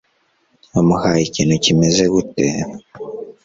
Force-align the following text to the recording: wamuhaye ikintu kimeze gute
wamuhaye 0.73 1.21
ikintu 1.29 1.55
kimeze 1.63 2.03
gute 2.13 2.45